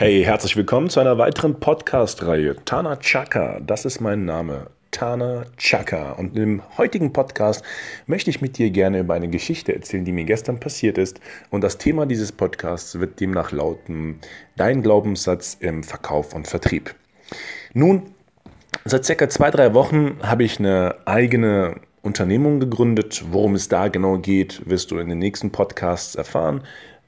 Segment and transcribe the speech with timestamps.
[0.00, 2.56] Hey, herzlich willkommen zu einer weiteren Podcast-Reihe.
[2.64, 4.68] Tana Chaka, das ist mein Name.
[4.92, 6.12] Tana Chaka.
[6.12, 7.62] Und im heutigen Podcast
[8.06, 11.20] möchte ich mit dir gerne über eine Geschichte erzählen, die mir gestern passiert ist.
[11.50, 14.20] Und das Thema dieses Podcasts wird demnach lauten:
[14.56, 16.94] Dein Glaubenssatz im Verkauf und Vertrieb.
[17.74, 18.14] Nun,
[18.86, 23.22] seit circa zwei, drei Wochen habe ich eine eigene Unternehmung gegründet.
[23.30, 26.62] Worum es da genau geht, wirst du in den nächsten Podcasts erfahren.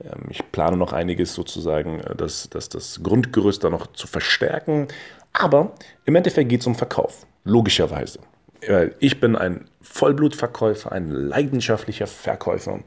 [0.05, 4.89] Ähm, ich plane noch einiges sozusagen, äh, das, das, das Grundgerüst da noch zu verstärken.
[5.33, 5.73] Aber
[6.05, 8.19] im Endeffekt geht es um Verkauf, logischerweise.
[9.01, 12.79] Ich bin ein Vollblutverkäufer, ein leidenschaftlicher Verkäufer,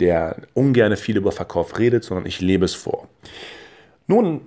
[0.00, 3.08] der ungern viel über Verkauf redet, sondern ich lebe es vor.
[4.06, 4.42] Nun,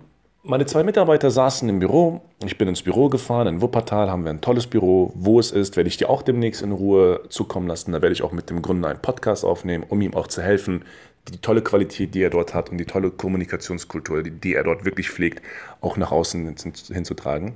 [0.47, 2.21] meine zwei Mitarbeiter saßen im Büro.
[2.45, 3.47] Ich bin ins Büro gefahren.
[3.47, 5.11] In Wuppertal haben wir ein tolles Büro.
[5.13, 7.91] Wo es ist, werde ich dir auch demnächst in Ruhe zukommen lassen.
[7.91, 10.85] Da werde ich auch mit dem Gründer einen Podcast aufnehmen, um ihm auch zu helfen,
[11.27, 14.85] die tolle Qualität, die er dort hat und die tolle Kommunikationskultur, die, die er dort
[14.85, 15.43] wirklich pflegt,
[15.81, 16.55] auch nach außen
[16.87, 17.55] hinzutragen.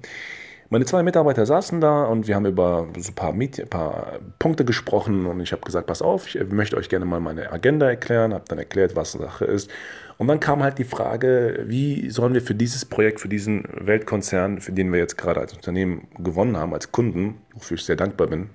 [0.73, 4.63] Meine zwei Mitarbeiter saßen da und wir haben über so ein paar, ein paar Punkte
[4.63, 8.33] gesprochen und ich habe gesagt, pass auf, ich möchte euch gerne mal meine Agenda erklären,
[8.33, 9.69] habe dann erklärt, was Sache ist.
[10.17, 14.61] Und dann kam halt die Frage, wie sollen wir für dieses Projekt, für diesen Weltkonzern,
[14.61, 18.27] für den wir jetzt gerade als Unternehmen gewonnen haben, als Kunden, wofür ich sehr dankbar
[18.27, 18.49] bin,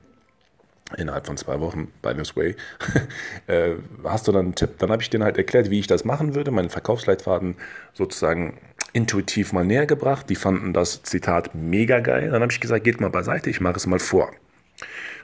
[0.97, 2.56] innerhalb von zwei Wochen, by this way,
[3.47, 4.78] äh, hast du dann einen Tipp?
[4.78, 7.56] Dann habe ich denen halt erklärt, wie ich das machen würde, meinen Verkaufsleitfaden
[7.92, 8.56] sozusagen
[8.92, 10.29] intuitiv mal näher gebracht.
[10.31, 12.31] Die fanden das Zitat mega geil.
[12.31, 14.33] Dann habe ich gesagt, geht mal beiseite, ich mache es mal vor.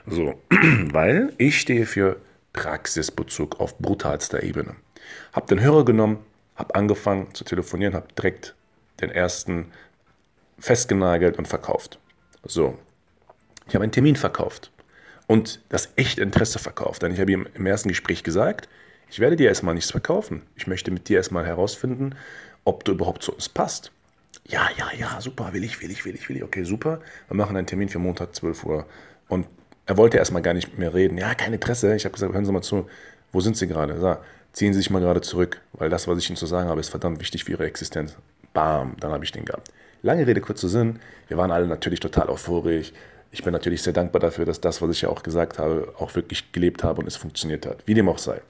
[0.05, 0.39] So,
[0.91, 2.17] weil ich stehe für
[2.53, 4.75] Praxisbezug auf brutalster Ebene.
[5.33, 6.19] Habe den Hörer genommen,
[6.55, 8.55] habe angefangen zu telefonieren, habe direkt
[9.01, 9.71] den ersten
[10.59, 11.99] festgenagelt und verkauft.
[12.43, 12.77] So,
[13.67, 14.71] ich habe einen Termin verkauft
[15.27, 17.01] und das echte Interesse verkauft.
[17.01, 18.69] Denn ich habe ihm im ersten Gespräch gesagt,
[19.09, 20.43] ich werde dir erstmal nichts verkaufen.
[20.55, 22.15] Ich möchte mit dir erstmal herausfinden,
[22.63, 23.91] ob du überhaupt zu uns passt.
[24.47, 26.43] Ja, ja, ja, super, will ich, will ich, will ich, will ich.
[26.43, 26.99] Okay, super.
[27.27, 28.85] Wir machen einen Termin für Montag 12 Uhr.
[29.29, 29.47] Und
[29.85, 31.17] er wollte erstmal gar nicht mir reden.
[31.17, 31.95] Ja, kein Interesse.
[31.95, 32.87] Ich habe gesagt, hören Sie mal zu,
[33.31, 33.99] wo sind Sie gerade?
[33.99, 34.21] Sag,
[34.51, 36.89] ziehen Sie sich mal gerade zurück, weil das, was ich Ihnen zu sagen habe, ist
[36.89, 38.17] verdammt wichtig für Ihre Existenz.
[38.53, 39.71] Bam, dann habe ich den gehabt.
[40.01, 40.99] Lange Rede, kurzer Sinn.
[41.27, 42.91] Wir waren alle natürlich total euphorisch
[43.33, 46.13] ich bin natürlich sehr dankbar dafür, dass das, was ich ja auch gesagt habe, auch
[46.13, 47.79] wirklich gelebt habe und es funktioniert hat.
[47.87, 48.41] Wie dem auch sei.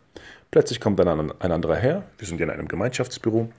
[0.52, 3.50] Plötzlich kommt dann ein anderer her, wir sind ja in einem Gemeinschaftsbüro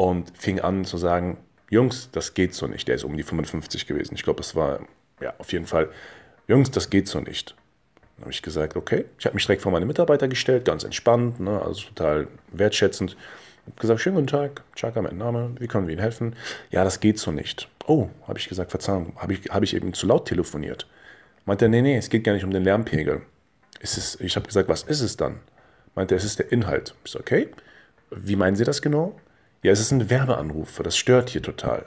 [0.00, 1.36] und fing an zu sagen,
[1.68, 2.88] Jungs, das geht so nicht.
[2.88, 4.14] Der ist um die 55 gewesen.
[4.14, 4.80] Ich glaube, das war,
[5.20, 5.90] ja, auf jeden Fall,
[6.48, 7.54] Jungs, das geht so nicht.
[8.16, 9.04] Dann habe ich gesagt, okay.
[9.18, 13.10] Ich habe mich direkt vor meine Mitarbeiter gestellt, ganz entspannt, ne, also total wertschätzend.
[13.10, 16.34] Ich habe gesagt, schönen guten Tag, Chaka, mein Name, wie können wir Ihnen helfen?
[16.70, 17.68] Ja, das geht so nicht.
[17.86, 20.86] Oh, habe ich gesagt, Verzeihung, habe ich, hab ich eben zu laut telefoniert?
[21.44, 23.20] Meinte er, nee, nee, es geht gar nicht um den Lärmpegel.
[23.80, 25.40] Ist es, ich habe gesagt, was ist es dann?
[25.94, 26.94] Meinte er, es ist der Inhalt.
[27.04, 27.50] Ich so, okay,
[28.10, 29.20] wie meinen Sie das genau?
[29.62, 31.84] Ja, es ist ein Werbeanruf, das stört hier total.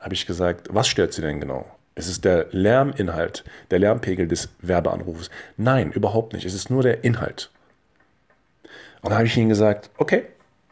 [0.00, 1.66] Habe ich gesagt, was stört Sie denn genau?
[1.94, 5.30] Es ist der Lärminhalt, der Lärmpegel des Werbeanrufs.
[5.58, 6.46] Nein, überhaupt nicht.
[6.46, 7.50] Es ist nur der Inhalt.
[9.02, 10.24] Und dann habe ich Ihnen gesagt, okay,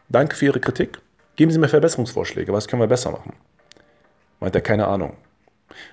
[0.09, 0.99] danke für Ihre Kritik.
[1.35, 2.51] Geben Sie mir Verbesserungsvorschläge.
[2.51, 3.33] Was können wir besser machen?
[4.39, 5.15] Meint er, keine Ahnung.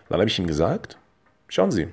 [0.08, 0.96] Dann habe ich ihm gesagt,
[1.48, 1.88] schauen Sie,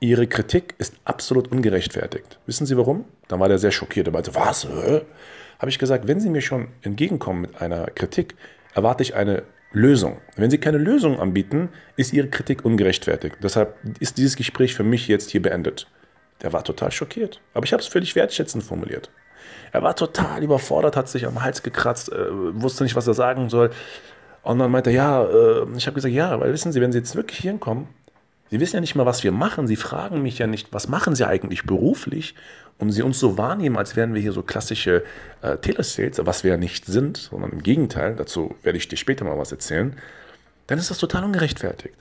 [0.00, 2.38] Ihre Kritik ist absolut ungerechtfertigt.
[2.46, 3.04] Wissen Sie warum?
[3.26, 4.06] Dann war der sehr schockiert.
[4.06, 4.66] Er meinte, was?
[4.66, 8.36] Habe ich gesagt, wenn Sie mir schon entgegenkommen mit einer Kritik,
[8.74, 9.42] erwarte ich eine
[9.72, 10.18] Lösung.
[10.36, 13.36] Wenn Sie keine Lösung anbieten, ist Ihre Kritik ungerechtfertigt.
[13.42, 15.88] Deshalb ist dieses Gespräch für mich jetzt hier beendet.
[16.42, 17.40] Der war total schockiert.
[17.52, 19.10] Aber ich habe es völlig wertschätzend formuliert.
[19.72, 23.50] Er war total überfordert, hat sich am Hals gekratzt, äh, wusste nicht, was er sagen
[23.50, 23.70] soll.
[24.42, 26.98] Und dann meinte er, ja, äh, ich habe gesagt, ja, weil wissen Sie, wenn Sie
[26.98, 27.88] jetzt wirklich hinkommen,
[28.50, 29.66] Sie wissen ja nicht mal, was wir machen.
[29.66, 32.34] Sie fragen mich ja nicht, was machen Sie eigentlich beruflich?
[32.78, 35.04] Und Sie uns so wahrnehmen, als wären wir hier so klassische
[35.42, 39.24] äh, Telesales, was wir ja nicht sind, sondern im Gegenteil, dazu werde ich dir später
[39.24, 39.96] mal was erzählen,
[40.68, 41.96] dann ist das total ungerechtfertigt.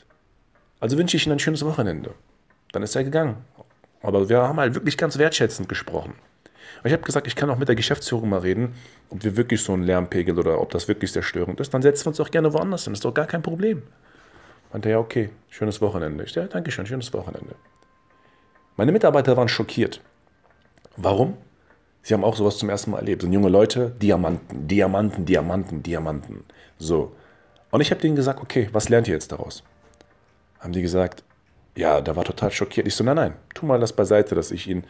[0.80, 2.14] Also wünsche ich Ihnen ein schönes Wochenende.
[2.72, 3.38] Dann ist er gegangen.
[4.02, 6.14] Aber wir haben halt wirklich ganz wertschätzend gesprochen.
[6.84, 8.76] Ich habe gesagt, ich kann auch mit der Geschäftsführung mal reden,
[9.10, 11.74] ob wir wirklich so einen Lärmpegel oder ob das wirklich sehr störend ist.
[11.74, 12.94] Dann setzen wir uns auch gerne woanders hin.
[12.94, 13.82] Das ist doch gar kein Problem.
[14.72, 16.24] Meinte ja, okay, schönes Wochenende.
[16.24, 17.56] Ich dachte, ja, danke schön, schönes Wochenende.
[18.76, 20.02] Meine Mitarbeiter waren schockiert.
[20.98, 21.38] Warum?
[22.04, 23.22] Sie haben auch sowas zum ersten Mal erlebt.
[23.22, 26.44] Sind junge Leute, Diamanten, Diamanten, Diamanten, Diamanten.
[26.78, 27.16] So.
[27.72, 29.64] Und ich habe denen gesagt, okay, was lernt ihr jetzt daraus?
[30.60, 31.24] Haben die gesagt,
[31.76, 32.88] ja, da war total schockiert.
[32.88, 34.84] Ich so, nein, nein, tu mal das beiseite, dass ich ihn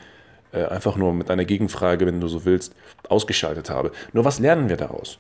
[0.52, 2.74] äh, einfach nur mit einer Gegenfrage, wenn du so willst,
[3.10, 3.92] ausgeschaltet habe.
[4.14, 5.20] Nur was lernen wir daraus?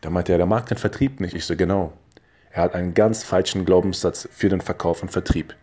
[0.00, 1.34] Da meinte er, der mag den Vertrieb nicht.
[1.34, 1.92] Ich so, genau.
[2.50, 5.54] Er hat einen ganz falschen Glaubenssatz für den Verkauf und Vertrieb.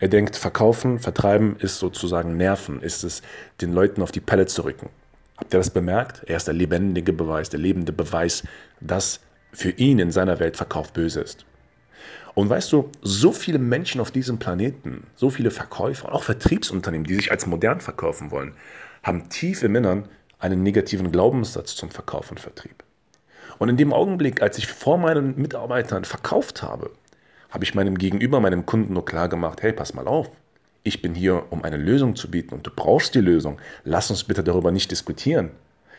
[0.00, 3.22] Er denkt, verkaufen, vertreiben ist sozusagen Nerven, ist es,
[3.60, 4.90] den Leuten auf die Pelle zu rücken.
[5.38, 6.22] Habt ihr das bemerkt?
[6.26, 8.42] Er ist der lebendige Beweis, der lebende Beweis,
[8.80, 9.20] dass
[9.52, 11.46] für ihn in seiner Welt Verkauf böse ist.
[12.34, 17.14] Und weißt du, so viele Menschen auf diesem Planeten, so viele Verkäufer, auch Vertriebsunternehmen, die
[17.14, 18.54] sich als modern verkaufen wollen,
[19.02, 20.08] haben tief im Innern
[20.38, 22.84] einen negativen Glaubenssatz zum Verkauf und Vertrieb.
[23.58, 26.90] Und in dem Augenblick, als ich vor meinen Mitarbeitern verkauft habe,
[27.50, 30.30] habe ich meinem Gegenüber, meinem Kunden nur klar gemacht, hey, pass mal auf,
[30.82, 33.58] ich bin hier, um eine Lösung zu bieten und du brauchst die Lösung.
[33.84, 35.50] Lass uns bitte darüber nicht diskutieren.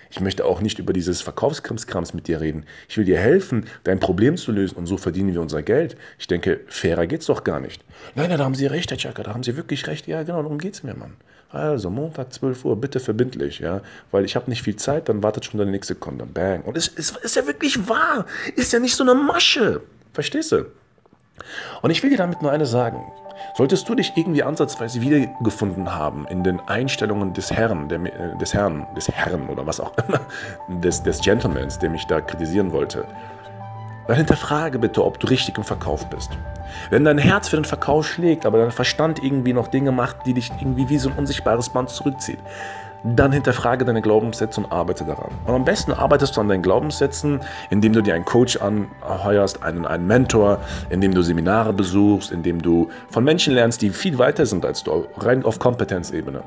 [0.10, 2.66] Ich möchte auch nicht über dieses Verkaufskrimskrams mit dir reden.
[2.88, 5.98] Ich will dir helfen, dein Problem zu lösen und so verdienen wir unser Geld.
[6.18, 7.84] Ich denke, fairer geht's doch gar nicht.
[8.16, 10.08] Nein, nein, da haben Sie recht, Herr Chaka, da haben Sie wirklich recht.
[10.08, 11.16] Ja, genau, darum geht's mir, Mann.
[11.50, 15.46] Also Montag 12 Uhr, bitte verbindlich, ja, weil ich habe nicht viel Zeit, dann wartet
[15.46, 16.26] schon der nächste Kunde.
[16.26, 16.62] Bang.
[16.64, 18.26] Und es, es ist ja wirklich wahr.
[18.56, 19.82] Ist ja nicht so eine Masche.
[20.14, 20.66] Verstehst du?
[21.82, 23.02] Und ich will dir damit nur eines sagen.
[23.56, 28.54] Solltest du dich irgendwie ansatzweise wiedergefunden haben in den Einstellungen des Herrn, der, äh, des
[28.54, 30.22] Herrn, des Herrn oder was auch immer,
[30.82, 33.06] des, des Gentlemans, der mich da kritisieren wollte,
[34.08, 36.32] dann hinterfrage bitte, ob du richtig im Verkauf bist.
[36.90, 40.34] Wenn dein Herz für den Verkauf schlägt, aber dein Verstand irgendwie noch Dinge macht, die
[40.34, 42.40] dich irgendwie wie so ein unsichtbares Band zurückzieht,
[43.04, 45.32] dann hinterfrage deine Glaubenssätze und arbeite daran.
[45.46, 49.86] Und am besten arbeitest du an deinen Glaubenssätzen, indem du dir einen Coach anheuerst, einen,
[49.86, 50.60] einen Mentor,
[50.90, 55.06] indem du Seminare besuchst, indem du von Menschen lernst, die viel weiter sind als du,
[55.18, 56.44] rein auf Kompetenzebene.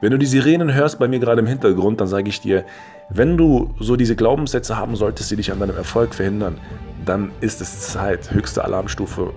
[0.00, 2.66] Wenn du die Sirenen hörst bei mir gerade im Hintergrund, dann sage ich dir,
[3.08, 6.58] wenn du so diese Glaubenssätze haben solltest, die dich an deinem Erfolg verhindern,
[7.06, 9.32] dann ist es Zeit, höchste Alarmstufe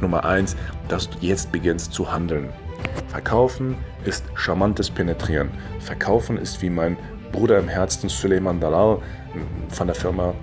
[0.00, 0.56] Nummer eins,
[0.88, 2.50] dass du jetzt beginnst zu handeln.
[3.08, 5.50] Verkaufen ist charmantes Penetrieren.
[5.80, 6.96] Verkaufen ist wie mein
[7.32, 8.98] Bruder im Herzen Suleiman Dalal
[9.70, 10.34] von der Firma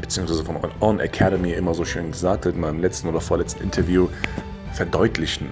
[0.00, 4.08] beziehungsweise von On Academy immer so schön gesagt hat in meinem letzten oder vorletzten Interview,
[4.74, 5.48] verdeutlichen.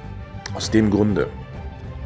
[0.55, 1.29] Aus dem Grunde,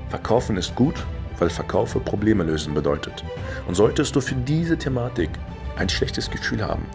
[0.09, 0.95] Verkaufen ist gut,
[1.39, 3.25] weil Verkaufe Probleme lösen bedeutet.
[3.67, 5.31] Und solltest du für diese Thematik
[5.77, 6.87] ein schlechtes Gefühl haben,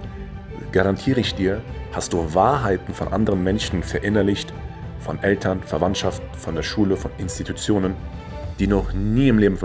[0.72, 1.62] garantiere ich dir,
[1.94, 4.54] hast du Wahrheiten von anderen Menschen verinnerlicht,
[5.00, 7.96] von Eltern, Verwandtschaft, von der Schule, von Institutionen,
[8.60, 9.58] die noch nie im Leben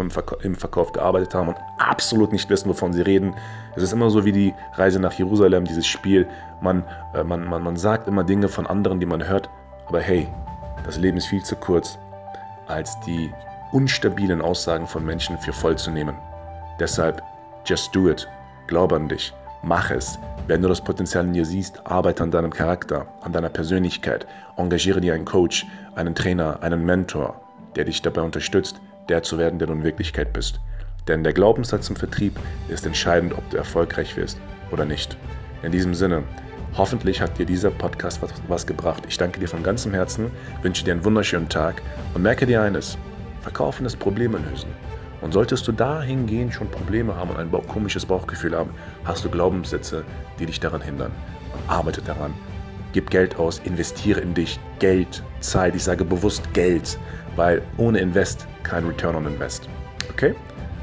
[0.42, 3.34] im Verkauf gearbeitet haben und absolut nicht wissen, wovon sie reden.
[3.74, 6.28] Es ist immer so wie die Reise nach Jerusalem, dieses Spiel.
[6.60, 9.50] Man, äh, man, man, man sagt immer Dinge von anderen, die man hört,
[9.86, 10.28] aber hey,
[10.84, 11.98] das Leben ist viel zu kurz,
[12.68, 13.32] als die
[13.74, 16.14] unstabilen Aussagen von Menschen für voll zu nehmen.
[16.78, 17.20] Deshalb,
[17.66, 18.26] just do it.
[18.68, 19.34] Glaube an dich.
[19.64, 20.18] Mach es.
[20.46, 24.26] Wenn du das Potenzial in dir siehst, arbeite an deinem Charakter, an deiner Persönlichkeit.
[24.56, 25.66] Engagiere dir einen Coach,
[25.96, 27.40] einen Trainer, einen Mentor,
[27.74, 30.60] der dich dabei unterstützt, der zu werden, der du in Wirklichkeit bist.
[31.08, 32.38] Denn der Glaubenssatz im Vertrieb
[32.68, 34.38] ist entscheidend, ob du erfolgreich wirst
[34.70, 35.16] oder nicht.
[35.62, 36.22] In diesem Sinne,
[36.76, 39.02] hoffentlich hat dir dieser Podcast was, was gebracht.
[39.08, 40.30] Ich danke dir von ganzem Herzen,
[40.62, 41.82] wünsche dir einen wunderschönen Tag
[42.14, 42.96] und merke dir eines.
[43.44, 44.70] Verkaufen ist Probleme lösen.
[45.20, 48.70] Und solltest du dahingehend schon Probleme haben und ein komisches Bauchgefühl haben,
[49.04, 50.02] hast du Glaubenssätze,
[50.38, 51.12] die dich daran hindern.
[51.68, 52.32] Arbeite daran.
[52.94, 54.58] Gib Geld aus, investiere in dich.
[54.78, 56.98] Geld, Zeit, ich sage bewusst Geld,
[57.36, 59.68] weil ohne Invest kein Return on Invest.
[60.10, 60.34] Okay?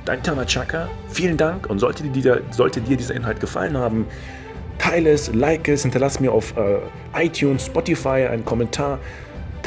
[0.05, 4.05] Dein Tana Chaka, vielen Dank und sollte dir, sollte dir dieser Inhalt gefallen haben,
[4.77, 6.77] teile es, like es, hinterlass mir auf äh,
[7.25, 8.99] iTunes, Spotify einen Kommentar.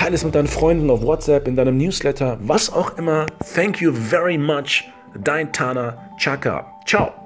[0.05, 3.25] Teile es mit deinen Freunden auf WhatsApp, in deinem Newsletter, was auch immer.
[3.55, 4.85] Thank you very much.
[5.19, 6.67] Dein Tana Chaka.
[6.85, 7.24] Ciao.